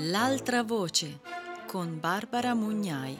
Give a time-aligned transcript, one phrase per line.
[0.00, 1.20] L'altra voce
[1.66, 3.16] con Barbara Mugnai.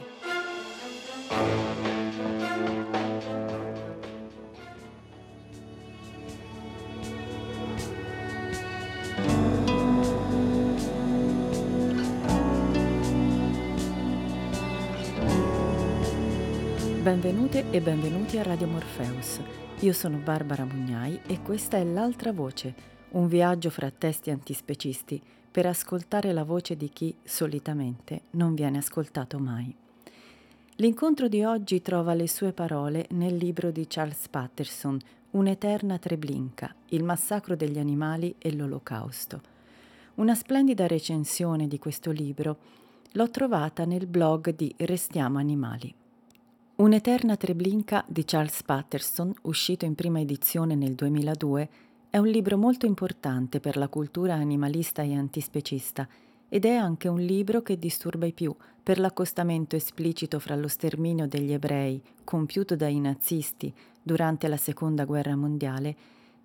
[17.01, 19.41] Benvenute e benvenuti a Radio Morpheus.
[19.80, 25.20] Io sono Barbara Mugnai e questa è L'altra voce, un viaggio fra testi antispecisti
[25.51, 29.74] per ascoltare la voce di chi solitamente non viene ascoltato mai.
[30.77, 34.98] L'incontro di oggi trova le sue parole nel libro di Charles Patterson,
[35.30, 39.41] Un'eterna Treblinka, il massacro degli animali e l'olocausto.
[40.16, 42.59] Una splendida recensione di questo libro
[43.12, 45.95] l'ho trovata nel blog di Restiamo Animali.
[46.77, 51.69] Un'eterna Treblinka di Charles Patterson, uscito in prima edizione nel 2002,
[52.16, 56.09] è un libro molto importante per la cultura animalista e antispecista
[56.48, 61.28] ed è anche un libro che disturba i più per l'accostamento esplicito fra lo sterminio
[61.28, 63.70] degli ebrei compiuto dai nazisti
[64.03, 65.94] durante la Seconda Guerra Mondiale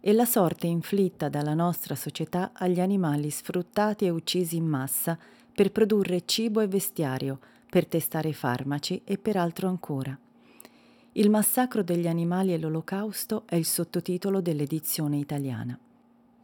[0.02, 5.18] e la sorte inflitta dalla nostra società agli animali sfruttati e uccisi in massa
[5.56, 10.20] per produrre cibo e vestiario, per testare farmaci e per altro ancora.
[11.16, 15.78] Il massacro degli animali e l'olocausto è il sottotitolo dell'edizione italiana.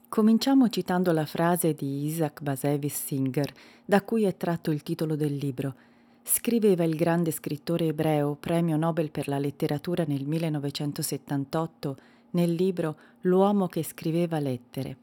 [0.09, 3.49] Cominciamo citando la frase di Isaac Bashevis Singer,
[3.85, 5.73] da cui è tratto il titolo del libro.
[6.21, 11.97] Scriveva il grande scrittore ebreo, premio Nobel per la letteratura nel 1978,
[12.31, 14.97] nel libro L'uomo che scriveva lettere.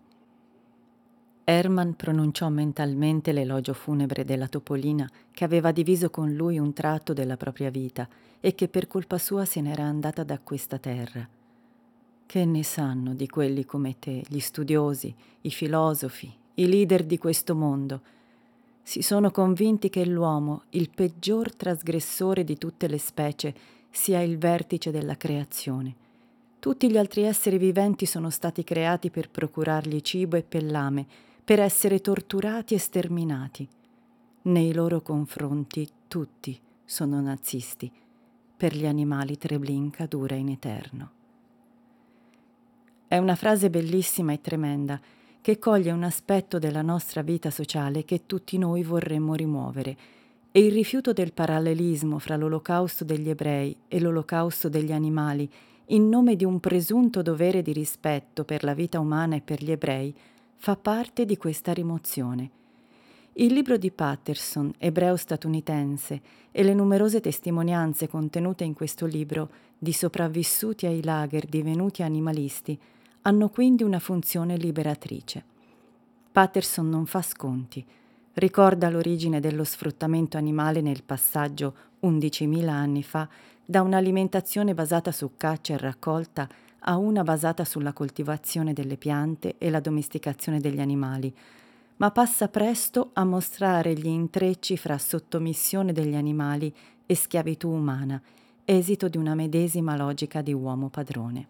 [1.45, 7.39] Herman pronunciò mentalmente l'elogio funebre della Topolina che aveva diviso con lui un tratto della
[7.39, 8.07] propria vita
[8.45, 11.27] e che per colpa sua se n'era andata da questa terra.
[12.27, 17.55] Che ne sanno di quelli come te, gli studiosi, i filosofi, i leader di questo
[17.55, 18.03] mondo?
[18.83, 23.55] Si sono convinti che l'uomo, il peggior trasgressore di tutte le specie,
[23.89, 25.95] sia il vertice della creazione.
[26.59, 31.07] Tutti gli altri esseri viventi sono stati creati per procurargli cibo e pellame,
[31.43, 33.67] per essere torturati e sterminati.
[34.43, 37.91] Nei loro confronti tutti sono nazisti.
[38.57, 41.11] Per gli animali Treblinka dura in eterno.
[43.09, 45.01] È una frase bellissima e tremenda
[45.41, 49.97] che coglie un aspetto della nostra vita sociale che tutti noi vorremmo rimuovere
[50.53, 55.51] e il rifiuto del parallelismo fra l'olocausto degli ebrei e l'olocausto degli animali
[55.87, 59.73] in nome di un presunto dovere di rispetto per la vita umana e per gli
[59.73, 60.15] ebrei
[60.55, 62.51] fa parte di questa rimozione.
[63.37, 66.21] Il libro di Patterson, ebreo statunitense,
[66.53, 72.79] e le numerose testimonianze contenute in questo libro di sopravvissuti ai lager divenuti animalisti
[73.23, 75.43] hanno quindi una funzione liberatrice.
[76.31, 77.85] Patterson non fa sconti,
[78.35, 83.29] ricorda l'origine dello sfruttamento animale nel passaggio 11.000 anni fa
[83.65, 89.71] da un'alimentazione basata su caccia e raccolta a una basata sulla coltivazione delle piante e
[89.71, 91.35] la domesticazione degli animali,
[91.97, 96.75] ma passa presto a mostrare gli intrecci fra sottomissione degli animali
[97.07, 98.21] e schiavitù umana,
[98.65, 101.49] esito di una medesima logica di uomo padrone.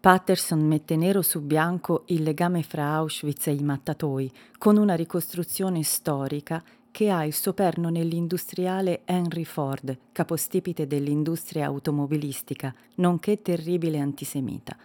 [0.00, 5.82] Patterson mette nero su bianco il legame fra Auschwitz e i mattatoi, con una ricostruzione
[5.82, 14.76] storica che ha il suo perno nell'industriale Henry Ford, capostipite dell'industria automobilistica, nonché terribile antisemita.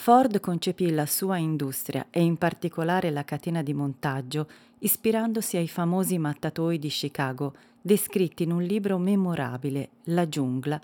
[0.00, 4.48] Ford concepì la sua industria e in particolare la catena di montaggio
[4.78, 10.80] ispirandosi ai famosi mattatoi di Chicago, descritti in un libro memorabile, La giungla,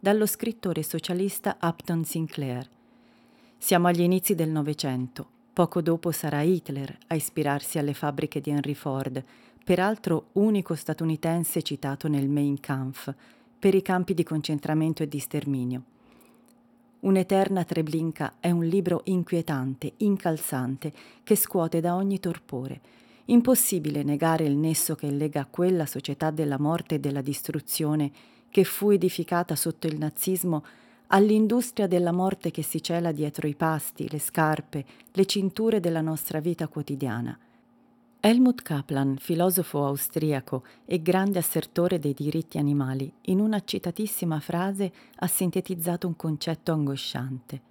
[0.00, 2.66] dallo scrittore socialista Upton Sinclair.
[3.58, 5.28] Siamo agli inizi del Novecento.
[5.52, 9.22] Poco dopo sarà Hitler a ispirarsi alle fabbriche di Henry Ford
[9.62, 13.14] peraltro unico statunitense citato nel Mein Kampf,
[13.58, 15.82] per i campi di concentramento e di sterminio.
[17.06, 22.80] Un'eterna Treblinka è un libro inquietante, incalzante, che scuote da ogni torpore.
[23.26, 28.10] Impossibile negare il nesso che lega quella società della morte e della distruzione
[28.50, 30.64] che fu edificata sotto il nazismo
[31.08, 36.40] all'industria della morte che si cela dietro i pasti, le scarpe, le cinture della nostra
[36.40, 37.38] vita quotidiana.
[38.28, 45.28] Helmut Kaplan, filosofo austriaco e grande assertore dei diritti animali, in una citatissima frase ha
[45.28, 47.62] sintetizzato un concetto angosciante.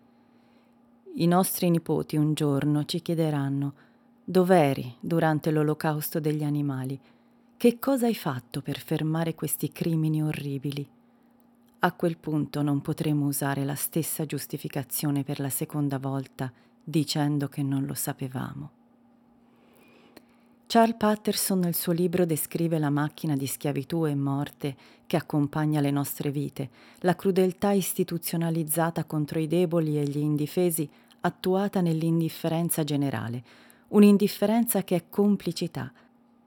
[1.16, 3.74] I nostri nipoti un giorno ci chiederanno
[4.24, 6.98] dov'eri durante l'olocausto degli animali?
[7.58, 10.88] Che cosa hai fatto per fermare questi crimini orribili?
[11.80, 16.50] A quel punto non potremo usare la stessa giustificazione per la seconda volta
[16.82, 18.75] dicendo che non lo sapevamo.
[20.68, 24.76] Charles Patterson nel suo libro descrive la macchina di schiavitù e morte
[25.06, 26.70] che accompagna le nostre vite,
[27.02, 30.90] la crudeltà istituzionalizzata contro i deboli e gli indifesi
[31.22, 33.44] attuata nell'indifferenza generale,
[33.90, 35.92] un'indifferenza che è complicità.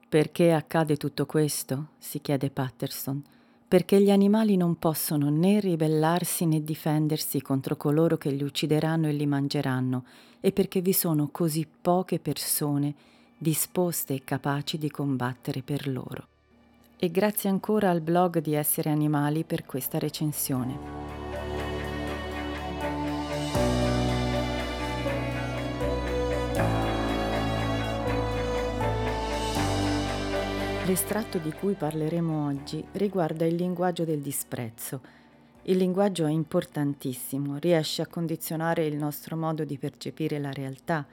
[0.08, 1.90] Perché accade tutto questo?
[1.98, 3.22] si chiede Patterson.
[3.68, 9.12] Perché gli animali non possono né ribellarsi né difendersi contro coloro che li uccideranno e
[9.12, 10.04] li mangeranno,
[10.40, 12.94] e perché vi sono così poche persone
[13.40, 16.26] disposte e capaci di combattere per loro.
[16.98, 21.06] E grazie ancora al blog di Essere Animali per questa recensione.
[30.84, 35.00] L'estratto di cui parleremo oggi riguarda il linguaggio del disprezzo.
[35.64, 41.06] Il linguaggio è importantissimo, riesce a condizionare il nostro modo di percepire la realtà,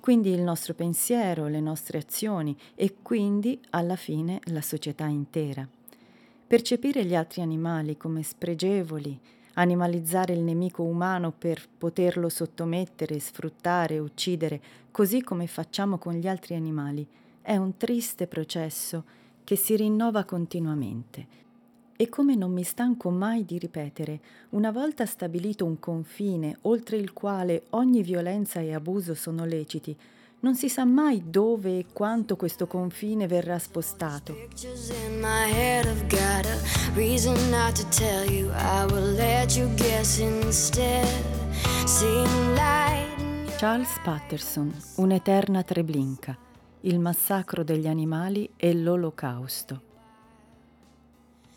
[0.00, 5.66] quindi il nostro pensiero, le nostre azioni e quindi alla fine la società intera.
[6.46, 9.18] Percepire gli altri animali come spregevoli,
[9.54, 14.60] animalizzare il nemico umano per poterlo sottomettere, sfruttare, uccidere,
[14.90, 17.06] così come facciamo con gli altri animali,
[17.42, 19.04] è un triste processo
[19.44, 21.38] che si rinnova continuamente.
[22.00, 24.20] E come non mi stanco mai di ripetere,
[24.52, 29.94] una volta stabilito un confine oltre il quale ogni violenza e abuso sono leciti,
[30.38, 34.34] non si sa mai dove e quanto questo confine verrà spostato.
[43.58, 46.34] Charles Patterson, Un'eterna Treblinka,
[46.80, 49.88] Il massacro degli animali e l'Olocausto.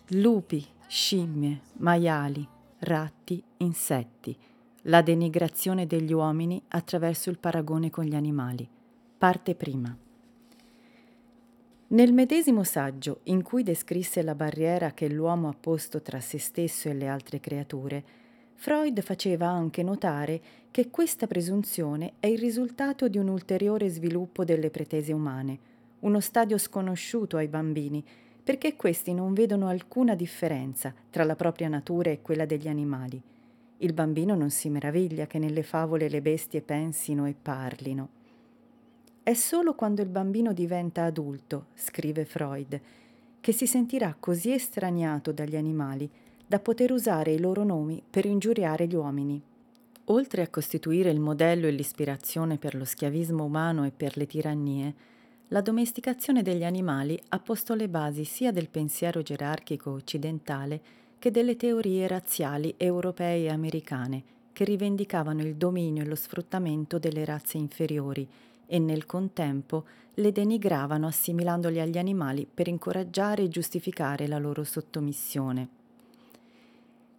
[0.07, 2.45] Lupi, scimmie, maiali,
[2.79, 4.37] ratti, insetti,
[4.83, 8.67] la denigrazione degli uomini attraverso il paragone con gli animali.
[9.17, 9.95] Parte prima.
[11.87, 16.89] Nel medesimo saggio in cui descrisse la barriera che l'uomo ha posto tra se stesso
[16.89, 18.03] e le altre creature,
[18.55, 24.69] Freud faceva anche notare che questa presunzione è il risultato di un ulteriore sviluppo delle
[24.69, 25.59] pretese umane,
[25.99, 28.03] uno stadio sconosciuto ai bambini,
[28.43, 33.21] perché questi non vedono alcuna differenza tra la propria natura e quella degli animali.
[33.77, 38.09] Il bambino non si meraviglia che nelle favole le bestie pensino e parlino.
[39.23, 42.79] È solo quando il bambino diventa adulto, scrive Freud,
[43.39, 46.09] che si sentirà così estraniato dagli animali
[46.45, 49.41] da poter usare i loro nomi per ingiuriare gli uomini.
[50.07, 54.93] Oltre a costituire il modello e l'ispirazione per lo schiavismo umano e per le tirannie,
[55.53, 60.81] la domesticazione degli animali ha posto le basi sia del pensiero gerarchico occidentale
[61.19, 67.23] che delle teorie razziali europee e americane, che rivendicavano il dominio e lo sfruttamento delle
[67.23, 68.27] razze inferiori
[68.65, 69.85] e nel contempo
[70.15, 75.69] le denigravano assimilandoli agli animali per incoraggiare e giustificare la loro sottomissione.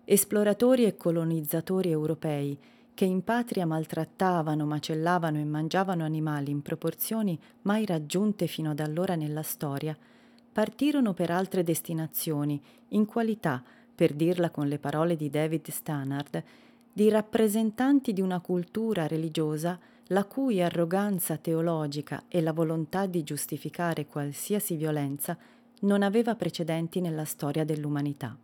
[0.05, 2.59] Esploratori e colonizzatori europei
[2.95, 9.17] che in patria maltrattavano, macellavano e mangiavano animali in proporzioni mai raggiunte fino ad allora
[9.17, 9.97] nella storia,
[10.53, 13.63] partirono per altre destinazioni, in qualità,
[13.95, 16.43] per dirla con le parole di David Stannard,
[16.93, 24.07] di rappresentanti di una cultura religiosa la cui arroganza teologica e la volontà di giustificare
[24.07, 25.37] qualsiasi violenza
[25.81, 28.37] non aveva precedenti nella storia dell'umanità.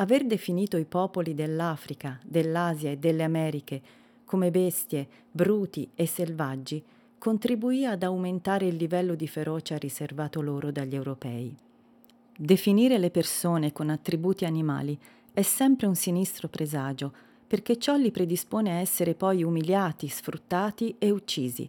[0.00, 3.82] Aver definito i popoli dell'Africa, dell'Asia e delle Americhe
[4.24, 6.82] come bestie, bruti e selvaggi
[7.18, 11.54] contribuì ad aumentare il livello di ferocia riservato loro dagli europei.
[12.34, 14.98] Definire le persone con attributi animali
[15.34, 17.12] è sempre un sinistro presagio,
[17.46, 21.68] perché ciò li predispone a essere poi umiliati, sfruttati e uccisi.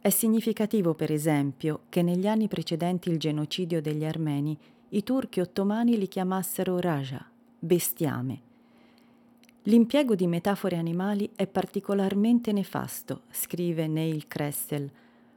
[0.00, 4.56] È significativo, per esempio, che negli anni precedenti il genocidio degli armeni
[4.90, 7.32] i turchi ottomani li chiamassero Raja,
[7.64, 8.40] bestiame.
[9.62, 14.90] L'impiego di metafore animali è particolarmente nefasto, scrive Neil Kressel,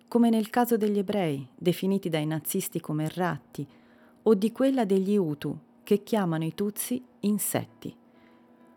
[0.09, 3.65] come nel caso degli ebrei, definiti dai nazisti come ratti,
[4.23, 7.95] o di quella degli Hutu, che chiamano i Tutsi insetti.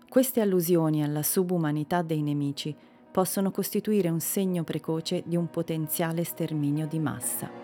[0.09, 2.75] Queste allusioni alla subumanità dei nemici
[3.11, 7.60] possono costituire un segno precoce di un potenziale sterminio di massa.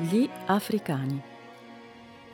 [0.00, 1.20] Gli africani.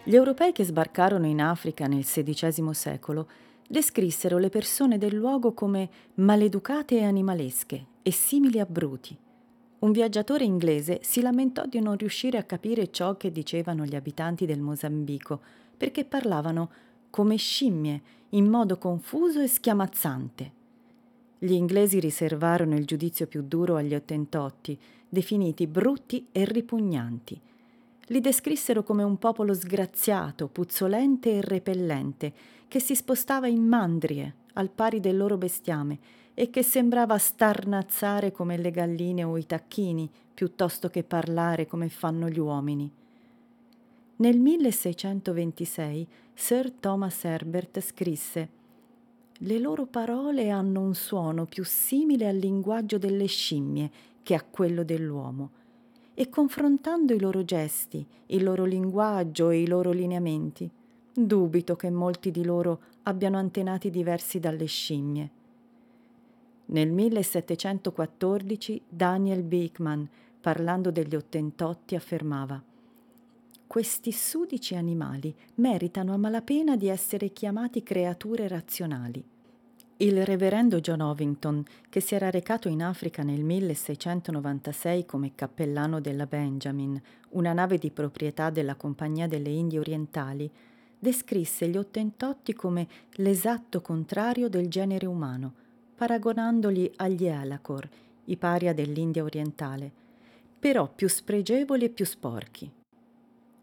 [0.02, 3.26] Gli europei che sbarcarono in Africa nel XVI secolo
[3.66, 9.16] descrissero le persone del luogo come maleducate e animalesche e simili a bruti.
[9.78, 14.44] un viaggiatore inglese si lamentò di non riuscire a capire ciò che dicevano gli abitanti
[14.44, 15.40] del Mozambico,
[15.74, 16.70] perché parlavano
[17.08, 20.52] come scimmie, in modo confuso e schiamazzante.
[21.38, 24.78] Gli inglesi riservarono il giudizio più duro agli ottentotti,
[25.08, 27.40] definiti brutti e ripugnanti.
[28.08, 32.32] Li descrissero come un popolo sgraziato, puzzolente e repellente,
[32.68, 35.98] che si spostava in mandrie, al pari del loro bestiame,
[36.34, 42.28] e che sembrava starnazzare come le galline o i tacchini, piuttosto che parlare come fanno
[42.28, 42.92] gli uomini.
[44.16, 48.48] Nel 1626 Sir Thomas Herbert scrisse
[49.38, 53.90] Le loro parole hanno un suono più simile al linguaggio delle scimmie
[54.22, 55.50] che a quello dell'uomo,
[56.14, 60.70] e confrontando i loro gesti, il loro linguaggio e i loro lineamenti,
[61.12, 65.30] dubito che molti di loro abbiano antenati diversi dalle scimmie.
[66.66, 70.08] Nel 1714 Daniel Beekman,
[70.40, 72.62] parlando degli Ottentotti, affermava
[73.66, 79.33] questi sudici animali meritano a malapena di essere chiamati creature razionali.
[79.98, 86.26] Il reverendo John Ovington, che si era recato in Africa nel 1696 come cappellano della
[86.26, 90.50] Benjamin, una nave di proprietà della Compagnia delle Indie Orientali,
[90.98, 95.52] descrisse gli Ottentotti come l'esatto contrario del genere umano,
[95.94, 97.88] paragonandoli agli Elacor,
[98.24, 99.92] i paria dell'India orientale,
[100.58, 102.68] però più spregevoli e più sporchi.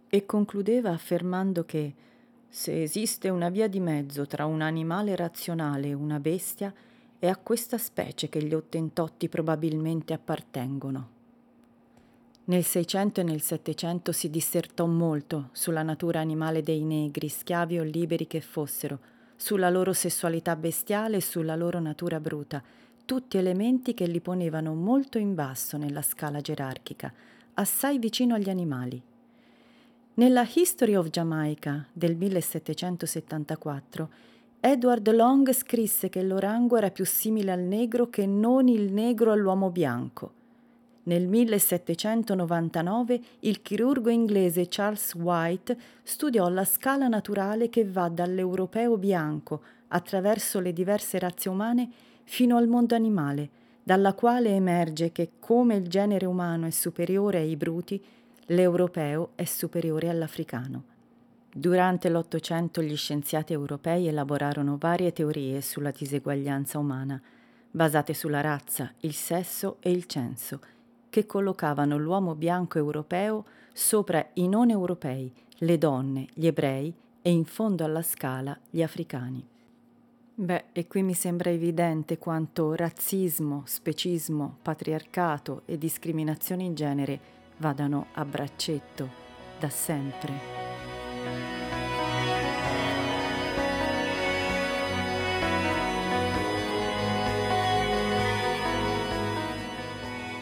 [0.08, 1.94] E concludeva affermando che
[2.54, 6.74] se esiste una via di mezzo tra un animale razionale e una bestia,
[7.18, 11.10] è a questa specie che gli Ottentotti probabilmente appartengono.
[12.44, 17.84] Nel Seicento e nel Settecento si dissertò molto sulla natura animale dei negri, schiavi o
[17.84, 19.00] liberi che fossero,
[19.38, 22.62] sulla loro sessualità bestiale e sulla loro natura bruta,
[23.06, 27.14] tutti elementi che li ponevano molto in basso nella scala gerarchica,
[27.54, 29.02] assai vicino agli animali.
[30.14, 34.10] Nella History of Jamaica del 1774,
[34.60, 39.70] Edward Long scrisse che l'orango era più simile al negro che non il negro all'uomo
[39.70, 40.34] bianco.
[41.04, 49.62] Nel 1799 il chirurgo inglese Charles White studiò la scala naturale che va dall'europeo bianco,
[49.88, 51.90] attraverso le diverse razze umane,
[52.26, 53.50] fino al mondo animale,
[53.82, 58.04] dalla quale emerge che come il genere umano è superiore ai bruti,
[58.52, 60.84] l'europeo è superiore all'africano.
[61.54, 67.22] Durante l'Ottocento gli scienziati europei elaborarono varie teorie sulla diseguaglianza umana,
[67.72, 70.60] basate sulla razza, il sesso e il censo,
[71.10, 77.46] che collocavano l'uomo bianco europeo sopra i non europei, le donne, gli ebrei e in
[77.46, 79.46] fondo alla scala gli africani.
[80.34, 88.08] Beh, e qui mi sembra evidente quanto razzismo, specismo, patriarcato e discriminazione in genere vadano
[88.14, 89.08] a braccetto
[89.60, 90.60] da sempre.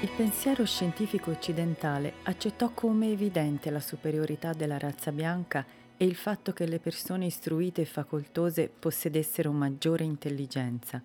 [0.01, 5.65] Il pensiero scientifico occidentale accettò come evidente la superiorità della razza bianca
[5.97, 11.03] e il fatto che le persone istruite e facoltose possedessero maggiore intelligenza.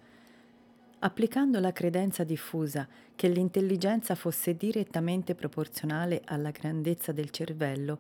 [1.01, 7.99] Applicando la credenza diffusa che l'intelligenza fosse direttamente proporzionale alla grandezza del cervello,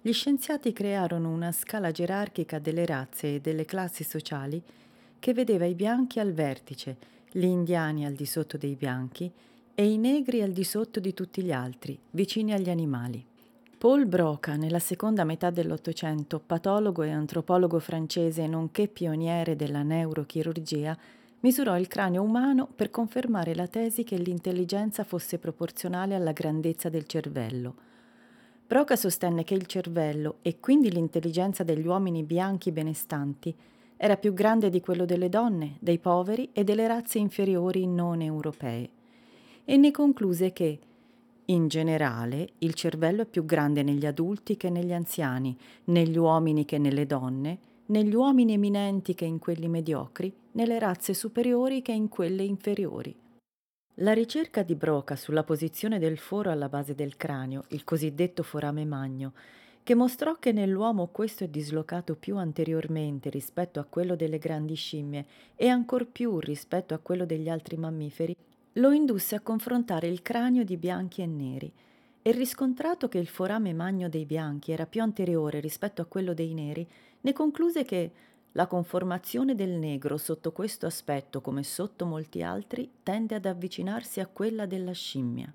[0.00, 4.62] gli scienziati crearono una scala gerarchica delle razze e delle classi sociali
[5.18, 6.96] che vedeva i bianchi al vertice,
[7.32, 9.30] gli indiani al di sotto dei bianchi
[9.74, 13.26] e i negri al di sotto di tutti gli altri, vicini agli animali.
[13.76, 20.96] Paul Broca, nella seconda metà dell'Ottocento, patologo e antropologo francese nonché pioniere della neurochirurgia,
[21.40, 27.06] misurò il cranio umano per confermare la tesi che l'intelligenza fosse proporzionale alla grandezza del
[27.06, 27.74] cervello.
[28.66, 33.54] Broca sostenne che il cervello, e quindi l'intelligenza degli uomini bianchi benestanti,
[33.96, 38.90] era più grande di quello delle donne, dei poveri e delle razze inferiori non europee
[39.68, 40.78] e ne concluse che,
[41.46, 46.78] in generale, il cervello è più grande negli adulti che negli anziani, negli uomini che
[46.78, 52.42] nelle donne, negli uomini eminenti che in quelli mediocri, nelle razze superiori che in quelle
[52.42, 53.14] inferiori.
[54.00, 58.84] La ricerca di Broca sulla posizione del foro alla base del cranio, il cosiddetto forame
[58.84, 59.32] magno,
[59.82, 65.24] che mostrò che nell'uomo questo è dislocato più anteriormente rispetto a quello delle grandi scimmie
[65.54, 68.36] e ancor più rispetto a quello degli altri mammiferi,
[68.72, 71.72] lo indusse a confrontare il cranio di bianchi e neri
[72.20, 76.52] e riscontrato che il forame magno dei bianchi era più anteriore rispetto a quello dei
[76.52, 76.84] neri,
[77.20, 78.12] ne concluse che
[78.52, 84.26] la conformazione del negro sotto questo aspetto, come sotto molti altri, tende ad avvicinarsi a
[84.26, 85.52] quella della scimmia.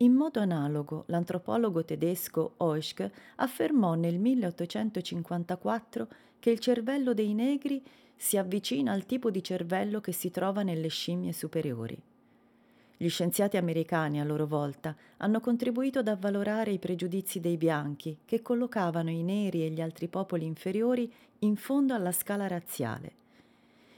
[0.00, 7.82] In modo analogo, l'antropologo tedesco Oeschke affermò nel 1854 che il cervello dei negri
[8.14, 12.00] si avvicina al tipo di cervello che si trova nelle scimmie superiori.
[13.00, 18.42] Gli scienziati americani, a loro volta, hanno contribuito ad avvalorare i pregiudizi dei bianchi, che
[18.42, 21.08] collocavano i neri e gli altri popoli inferiori
[21.40, 23.12] in fondo alla scala razziale.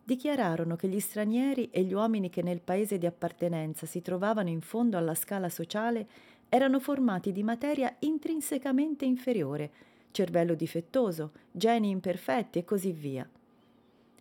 [0.04, 4.60] dichiararono che gli stranieri e gli uomini che nel paese di appartenenza si trovavano in
[4.60, 6.06] fondo alla scala sociale
[6.48, 9.70] erano formati di materia intrinsecamente inferiore,
[10.12, 13.28] cervello difettoso, geni imperfetti e così via.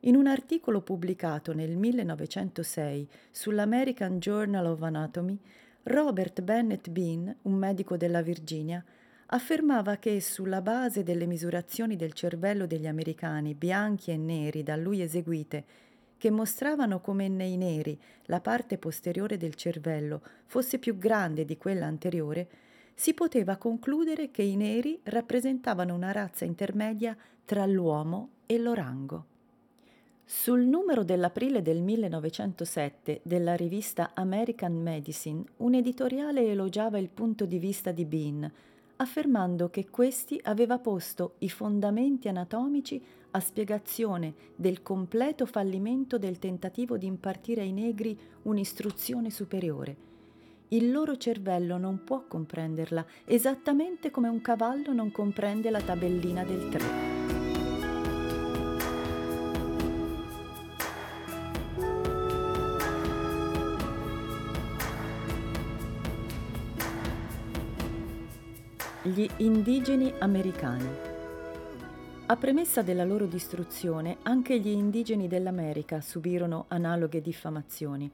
[0.00, 5.38] In un articolo pubblicato nel 1906 sull'American Journal of Anatomy,
[5.84, 8.84] Robert Bennett Bean, un medico della Virginia,
[9.30, 15.02] affermava che sulla base delle misurazioni del cervello degli americani bianchi e neri da lui
[15.02, 15.64] eseguite,
[16.16, 21.86] che mostravano come nei neri la parte posteriore del cervello fosse più grande di quella
[21.86, 22.48] anteriore,
[22.94, 29.24] si poteva concludere che i neri rappresentavano una razza intermedia tra l'uomo e l'orango.
[30.24, 37.58] Sul numero dell'aprile del 1907 della rivista American Medicine, un editoriale elogiava il punto di
[37.58, 38.52] vista di Bean,
[39.00, 46.96] affermando che questi aveva posto i fondamenti anatomici a spiegazione del completo fallimento del tentativo
[46.96, 50.06] di impartire ai negri un'istruzione superiore.
[50.68, 56.68] Il loro cervello non può comprenderla, esattamente come un cavallo non comprende la tabellina del
[56.68, 57.07] tre.
[69.18, 70.88] Gli indigeni americani.
[72.26, 78.08] A premessa della loro distruzione, anche gli indigeni dell'America subirono analoghe diffamazioni,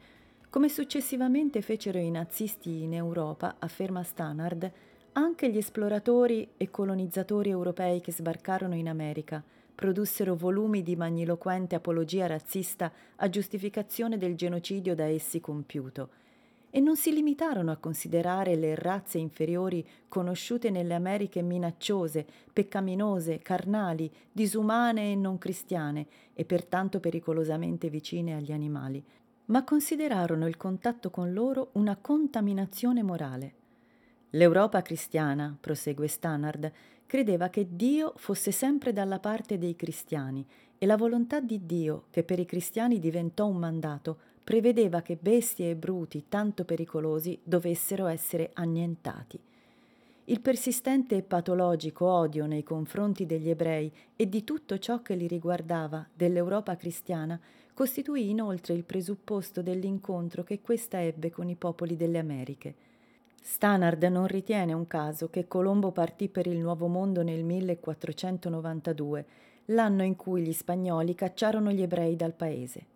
[0.49, 4.73] come successivamente fecero i nazisti in Europa, afferma Stannard,
[5.13, 12.27] anche gli esploratori e colonizzatori europei che sbarcarono in America produssero volumi di magniloquente apologia
[12.27, 16.09] razzista a giustificazione del genocidio da essi compiuto
[16.77, 24.11] e non si limitarono a considerare le razze inferiori conosciute nelle Americhe minacciose, peccaminose, carnali,
[24.33, 29.01] disumane e non cristiane e pertanto pericolosamente vicine agli animali,
[29.45, 33.55] ma considerarono il contatto con loro una contaminazione morale.
[34.31, 36.73] L'Europa cristiana, prosegue Stannard,
[37.07, 40.45] credeva che Dio fosse sempre dalla parte dei cristiani
[40.77, 45.71] e la volontà di Dio, che per i cristiani diventò un mandato, prevedeva che bestie
[45.71, 49.41] e bruti tanto pericolosi dovessero essere annientati.
[50.27, 55.27] Il persistente e patologico odio nei confronti degli ebrei e di tutto ciò che li
[55.27, 57.41] riguardava dell'Europa cristiana
[57.75, 62.75] costituì inoltre il presupposto dell'incontro che questa ebbe con i popoli delle Americhe.
[63.43, 69.27] Stannard non ritiene un caso che Colombo partì per il Nuovo Mondo nel 1492,
[69.67, 72.87] l'anno in cui gli spagnoli cacciarono gli ebrei dal paese.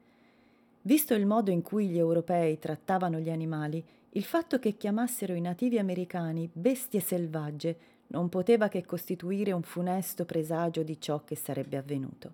[0.82, 5.40] Visto il modo in cui gli europei trattavano gli animali, il fatto che chiamassero i
[5.40, 7.76] nativi americani bestie selvagge
[8.08, 12.32] non poteva che costituire un funesto presagio di ciò che sarebbe avvenuto.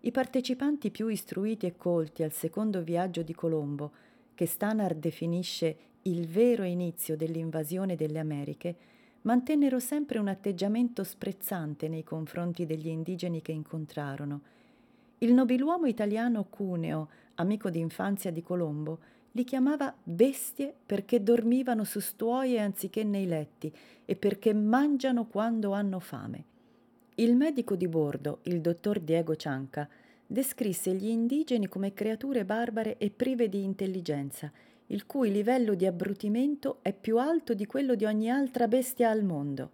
[0.00, 3.90] I partecipanti più istruiti e colti al secondo viaggio di Colombo,
[4.34, 8.76] che Stannard definisce il vero inizio dell'invasione delle Americhe,
[9.22, 14.40] mantennero sempre un atteggiamento sprezzante nei confronti degli indigeni che incontrarono.
[15.18, 18.98] Il nobiluomo italiano Cuneo, amico d'infanzia di Colombo,
[19.32, 23.72] li chiamava bestie perché dormivano su stuoie anziché nei letti
[24.04, 26.44] e perché mangiano quando hanno fame.
[27.16, 29.88] Il medico di bordo, il dottor Diego Cianca,
[30.26, 34.50] descrisse gli indigeni come creature barbare e prive di intelligenza,
[34.88, 39.22] il cui livello di abbrutimento è più alto di quello di ogni altra bestia al
[39.22, 39.70] mondo.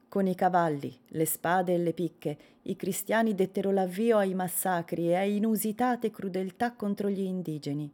[0.09, 5.15] con i cavalli, le spade e le picche, i cristiani dettero l'avvio ai massacri e
[5.15, 7.93] a inusitate crudeltà contro gli indigeni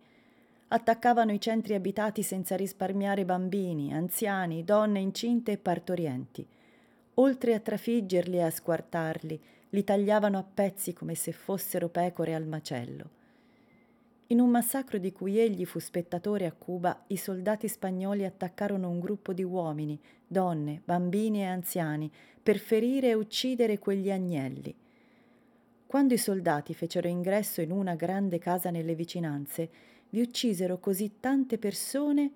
[0.73, 6.47] attaccavano i centri abitati senza risparmiare bambini, anziani, donne incinte e partorienti.
[7.15, 12.47] Oltre a trafiggerli e a squartarli, li tagliavano a pezzi come se fossero pecore al
[12.47, 13.11] macello.
[14.29, 18.99] In un massacro di cui egli fu spettatore a Cuba, i soldati spagnoli attaccarono un
[18.99, 22.11] gruppo di uomini, donne, bambini e anziani
[22.43, 24.75] per ferire e uccidere quegli agnelli.
[25.87, 31.57] Quando i soldati fecero ingresso in una grande casa nelle vicinanze, vi uccisero così tante
[31.57, 32.31] persone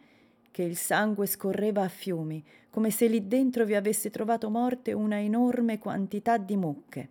[0.50, 5.20] che il sangue scorreva a fiumi, come se lì dentro vi avesse trovato morte una
[5.20, 7.08] enorme quantità di mucche.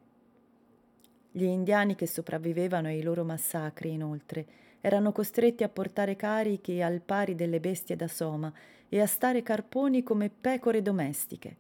[1.32, 4.46] Gli indiani che sopravvivevano ai loro massacri, inoltre,
[4.82, 8.52] erano costretti a portare carichi al pari delle bestie da soma
[8.90, 11.58] e a stare carponi come pecore domestiche.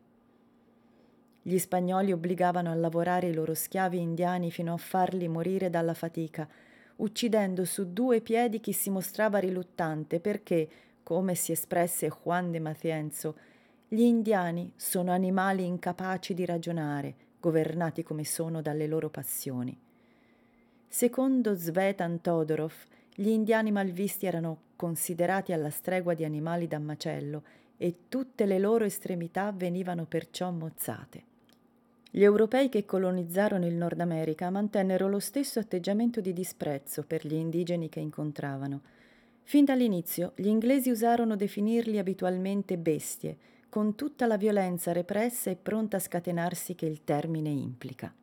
[1.44, 6.50] Gli spagnoli obbligavano a lavorare i loro schiavi indiani fino a farli morire dalla fatica,
[6.97, 10.67] uccidendo su due piedi chi si mostrava riluttante perché,
[11.03, 13.36] come si espresse Juan de Macienzo,
[13.88, 19.77] gli indiani sono animali incapaci di ragionare, governati come sono dalle loro passioni.
[20.88, 22.73] Secondo Svetan Todorov,
[23.13, 27.43] gli indiani malvisti erano considerati alla stregua di animali da macello
[27.77, 31.34] e tutte le loro estremità venivano perciò mozzate.
[32.10, 37.34] Gli europei che colonizzarono il Nord America mantennero lo stesso atteggiamento di disprezzo per gli
[37.34, 38.82] indigeni che incontravano.
[39.44, 43.38] Fin dall'inizio gli inglesi usarono definirli abitualmente bestie,
[43.70, 48.13] con tutta la violenza repressa e pronta a scatenarsi che il termine implica.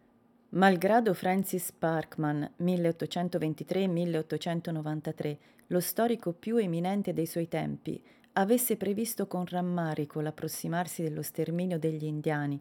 [0.55, 5.37] Malgrado Francis Parkman 1823-1893,
[5.69, 12.05] lo storico più eminente dei suoi tempi, avesse previsto con rammarico l'approssimarsi dello sterminio degli
[12.05, 12.61] indiani,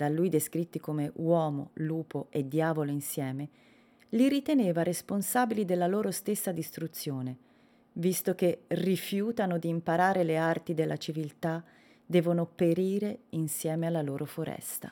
[0.00, 3.48] da lui descritti come uomo, lupo e diavolo insieme,
[4.10, 7.36] li riteneva responsabili della loro stessa distruzione,
[7.92, 11.62] visto che rifiutano di imparare le arti della civiltà,
[12.06, 14.90] devono perire insieme alla loro foresta.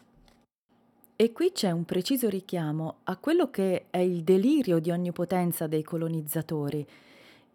[1.16, 5.82] E qui c'è un preciso richiamo a quello che è il delirio di onnipotenza dei
[5.82, 6.86] colonizzatori,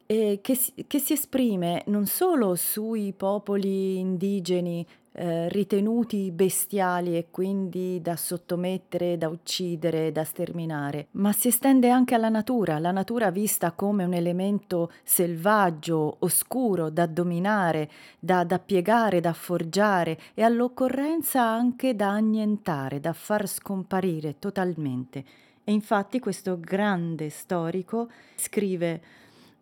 [0.06, 4.86] che, si, che si esprime non solo sui popoli indigeni
[5.16, 12.16] eh, ritenuti bestiali e quindi da sottomettere, da uccidere, da sterminare, ma si estende anche
[12.16, 19.20] alla natura, la natura vista come un elemento selvaggio, oscuro, da dominare, da, da piegare,
[19.20, 25.24] da forgiare e all'occorrenza anche da annientare, da far scomparire totalmente.
[25.64, 29.02] E infatti questo grande storico scrive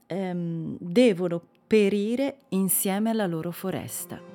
[0.08, 4.31] ehm, devono perire insieme alla loro foresta.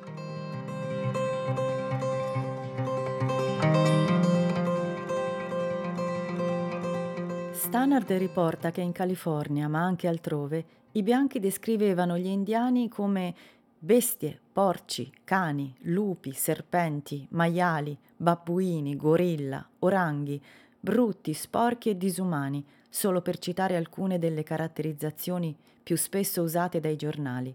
[7.52, 13.34] Stannard riporta che in California, ma anche altrove, i bianchi descrivevano gli indiani come
[13.78, 20.42] Bestie, porci, cani, lupi, serpenti, maiali, babbuini, gorilla, oranghi,
[20.80, 27.54] brutti, sporchi e disumani, solo per citare alcune delle caratterizzazioni più spesso usate dai giornali.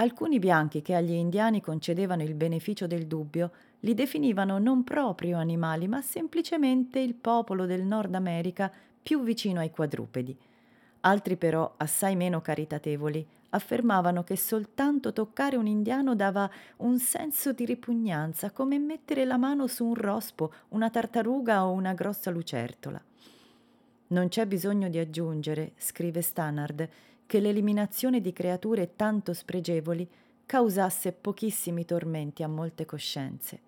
[0.00, 5.88] Alcuni bianchi che agli indiani concedevano il beneficio del dubbio li definivano non proprio animali,
[5.88, 10.34] ma semplicemente il popolo del Nord America più vicino ai quadrupedi.
[11.00, 17.66] Altri però, assai meno caritatevoli, affermavano che soltanto toccare un indiano dava un senso di
[17.66, 23.02] ripugnanza, come mettere la mano su un rospo, una tartaruga o una grossa lucertola.
[24.08, 26.88] Non c'è bisogno di aggiungere, scrive Stannard,
[27.30, 30.04] che l'eliminazione di creature tanto spregevoli
[30.44, 33.60] causasse pochissimi tormenti a molte coscienze.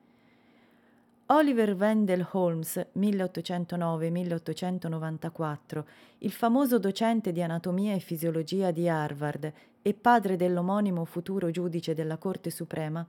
[1.27, 5.85] Oliver Wendell Holmes, 1809-1894,
[6.19, 12.17] il famoso docente di anatomia e fisiologia di Harvard e padre dell'omonimo futuro giudice della
[12.17, 13.07] Corte Suprema,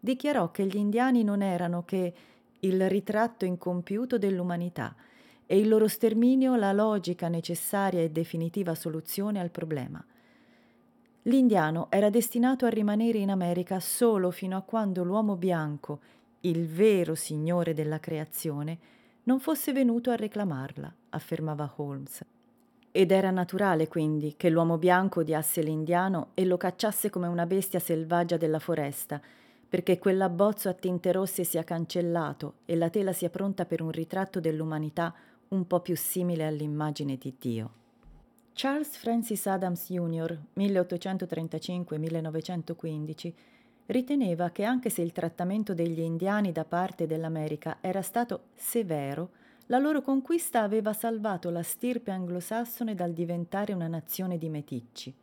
[0.00, 2.14] dichiarò che gli indiani non erano che
[2.60, 4.96] il ritratto incompiuto dell'umanità
[5.46, 10.04] e il loro sterminio la logica necessaria e definitiva soluzione al problema.
[11.26, 16.00] L'indiano era destinato a rimanere in America solo fino a quando l'uomo bianco,
[16.40, 18.78] il vero signore della creazione,
[19.24, 22.22] non fosse venuto a reclamarla, affermava Holmes.
[22.92, 27.80] Ed era naturale quindi che l'uomo bianco odiasse l'indiano e lo cacciasse come una bestia
[27.80, 29.20] selvaggia della foresta,
[29.66, 34.40] perché quell'abbozzo a tinte rosse sia cancellato e la tela sia pronta per un ritratto
[34.40, 35.12] dell'umanità
[35.54, 37.82] un po' più simile all'immagine di Dio.
[38.52, 43.32] Charles Francis Adams Jr., 1835-1915,
[43.86, 49.30] riteneva che anche se il trattamento degli indiani da parte dell'America era stato severo,
[49.66, 55.14] la loro conquista aveva salvato la stirpe anglosassone dal diventare una nazione di meticci.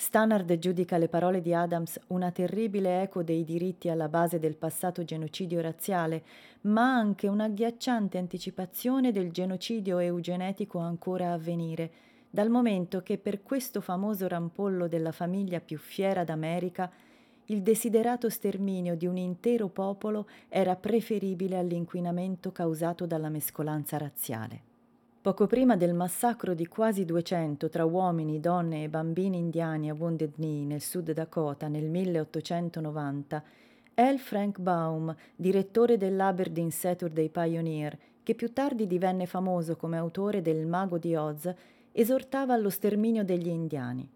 [0.00, 5.02] Stannard giudica le parole di Adams una terribile eco dei diritti alla base del passato
[5.02, 6.22] genocidio razziale,
[6.62, 11.90] ma anche un'agghiacciante anticipazione del genocidio eugenetico ancora a venire,
[12.30, 16.88] dal momento che per questo famoso rampollo della famiglia più fiera d'America
[17.46, 24.67] il desiderato sterminio di un intero popolo era preferibile all'inquinamento causato dalla mescolanza razziale.
[25.20, 30.34] Poco prima del massacro di quasi 200 tra uomini, donne e bambini indiani a Wounded
[30.34, 33.42] Knee nel Sud Dakota nel 1890,
[33.94, 34.16] L.
[34.18, 40.98] Frank Baum, direttore dell'Aberdeen Saturday Pioneer, che più tardi divenne famoso come autore del Mago
[40.98, 41.52] di Oz,
[41.90, 44.08] esortava allo sterminio degli indiani.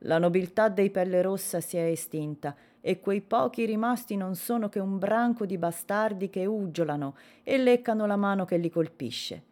[0.00, 4.78] La nobiltà dei pelle rossa si è estinta e quei pochi rimasti non sono che
[4.78, 9.44] un branco di bastardi che uggiolano e leccano la mano che li colpisce.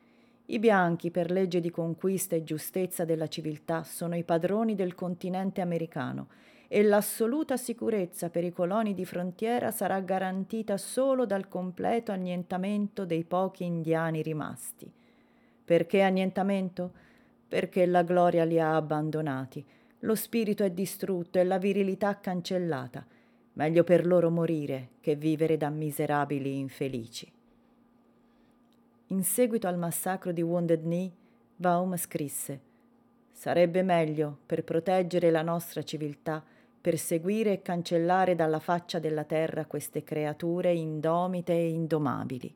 [0.50, 5.60] I bianchi, per legge di conquista e giustezza della civiltà, sono i padroni del continente
[5.60, 6.28] americano
[6.66, 13.24] e l'assoluta sicurezza per i coloni di frontiera sarà garantita solo dal completo annientamento dei
[13.24, 14.92] pochi indiani rimasti.
[15.64, 16.92] Perché annientamento?
[17.46, 19.64] Perché la gloria li ha abbandonati
[20.00, 23.06] lo spirito è distrutto e la virilità cancellata.
[23.52, 27.30] Meglio per loro morire che vivere da miserabili infelici.
[29.12, 31.10] In seguito al massacro di Wounded Knee,
[31.56, 32.60] Baum scrisse
[33.32, 36.40] Sarebbe meglio, per proteggere la nostra civiltà,
[36.80, 42.54] perseguire e cancellare dalla faccia della terra queste creature indomite e indomabili.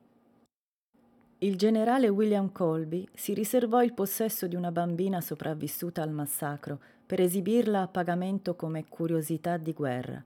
[1.38, 7.20] Il generale William Colby si riservò il possesso di una bambina sopravvissuta al massacro per
[7.20, 10.22] esibirla a pagamento come curiosità di guerra.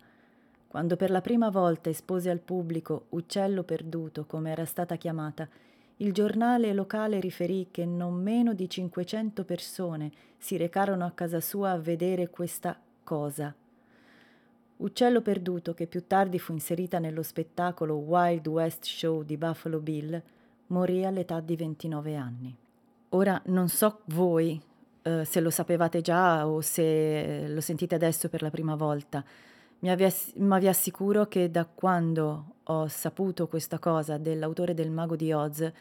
[0.68, 5.48] Quando per la prima volta espose al pubblico Uccello perduto, come era stata chiamata,
[6.00, 11.70] il giornale locale riferì che non meno di 500 persone si recarono a casa sua
[11.72, 13.54] a vedere questa cosa.
[14.76, 20.22] Uccello perduto, che più tardi fu inserita nello spettacolo Wild West Show di Buffalo Bill,
[20.68, 22.56] morì all'età di 29 anni.
[23.10, 24.60] Ora non so voi
[25.02, 29.24] eh, se lo sapevate già o se lo sentite adesso per la prima volta,
[29.80, 34.90] ma vi, ass- ma vi assicuro che da quando ho saputo questa cosa dell'autore del
[34.90, 35.72] Mago di Oz,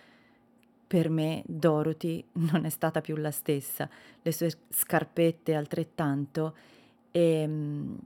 [0.88, 3.89] per me Dorothy non è stata più la stessa,
[4.21, 6.55] le sue scarpette altrettanto
[7.12, 7.49] e,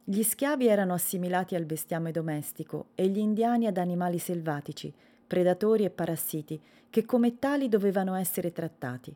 [0.04, 4.90] Gli schiavi erano assimilati al bestiame domestico e gli indiani ad animali selvatici,
[5.26, 6.58] predatori e parassiti,
[6.88, 9.14] che come tali dovevano essere trattati.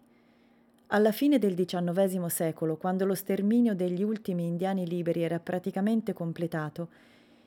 [0.90, 6.88] Alla fine del XIX secolo, quando lo sterminio degli ultimi indiani liberi era praticamente completato,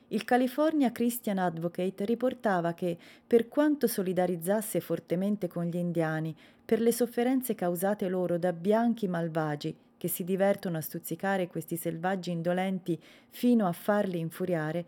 [0.08, 6.32] il California Christian Advocate riportava che, per quanto solidarizzasse fortemente con gli indiani
[6.64, 12.30] per le sofferenze causate loro da bianchi malvagi che si divertono a stuzzicare questi selvaggi
[12.30, 12.96] indolenti
[13.28, 14.84] fino a farli infuriare,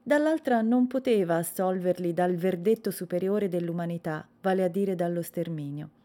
[0.00, 5.98] dall'altra non poteva assolverli dal verdetto superiore dell'umanità, vale a dire dallo sterminio.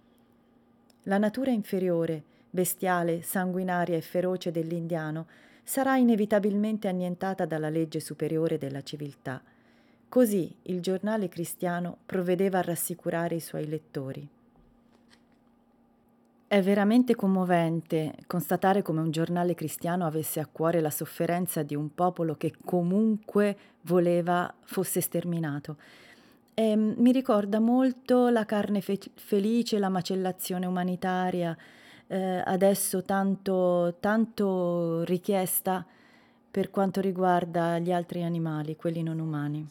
[1.08, 5.28] La natura inferiore, bestiale, sanguinaria e feroce dell'indiano
[5.63, 9.39] sarà inevitabilmente annientata dalla legge superiore della civiltà.
[10.10, 14.28] Così il giornale cristiano provvedeva a rassicurare i suoi lettori.
[16.48, 21.94] È veramente commovente constatare come un giornale cristiano avesse a cuore la sofferenza di un
[21.94, 25.78] popolo che comunque voleva fosse sterminato
[26.56, 31.56] e mi ricorda molto la carne fe- felice, la macellazione umanitaria,
[32.08, 35.86] eh, adesso tanto, tanto richiesta
[36.50, 39.68] per quanto riguarda gli altri animali, quelli non umani.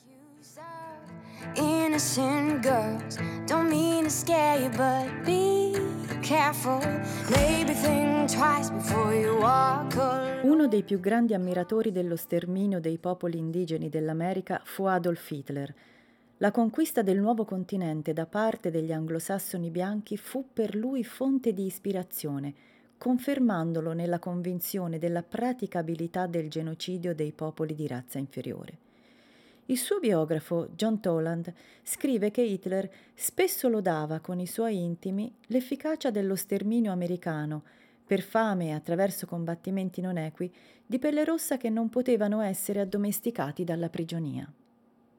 [1.56, 3.16] Innocent girls,
[3.46, 5.72] don't mean to scare you, but be
[6.20, 6.80] careful.
[7.30, 13.38] Maybe think twice before you walk Uno dei più grandi ammiratori dello sterminio dei popoli
[13.38, 15.74] indigeni dell'America fu Adolf Hitler
[16.44, 21.64] la conquista del nuovo continente da parte degli anglosassoni bianchi fu per lui fonte di
[21.64, 22.52] ispirazione,
[22.98, 28.76] confermandolo nella convinzione della praticabilità del genocidio dei popoli di razza inferiore.
[29.66, 31.50] Il suo biografo, John Toland,
[31.82, 37.62] scrive che Hitler spesso lodava con i suoi intimi l'efficacia dello sterminio americano,
[38.04, 40.52] per fame e attraverso combattimenti non equi,
[40.84, 44.46] di pelle rossa che non potevano essere addomesticati dalla prigionia.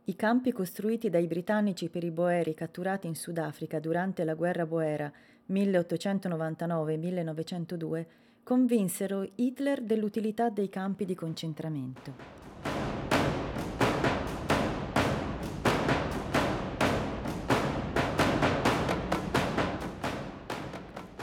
[0.07, 5.11] I campi costruiti dai britannici per i boeri catturati in Sudafrica durante la guerra boera
[5.49, 8.05] 1899-1902
[8.43, 12.13] convinsero Hitler dell'utilità dei campi di concentramento.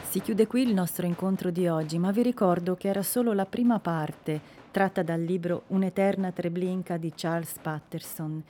[0.08, 3.46] Si chiude qui il nostro incontro di oggi, ma vi ricordo che era solo la
[3.46, 4.40] prima parte
[4.72, 8.42] tratta dal libro Un'eterna Treblinka di Charles Patterson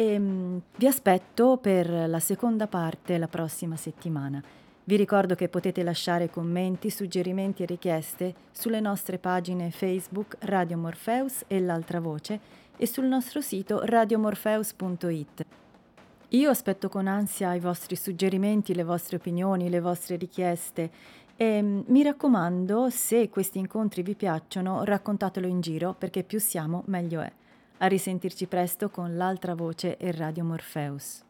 [0.00, 4.40] e um, vi aspetto per la seconda parte la prossima settimana.
[4.84, 11.42] Vi ricordo che potete lasciare commenti, suggerimenti e richieste sulle nostre pagine Facebook Radio Morpheus
[11.48, 12.38] e l'altra voce
[12.76, 15.44] e sul nostro sito radiomorpheus.it.
[16.28, 20.90] Io aspetto con ansia i vostri suggerimenti, le vostre opinioni, le vostre richieste
[21.34, 26.84] e um, mi raccomando, se questi incontri vi piacciono, raccontatelo in giro perché più siamo
[26.86, 27.32] meglio è.
[27.80, 31.26] A risentirci presto con l'altra voce e Radio Morpheus.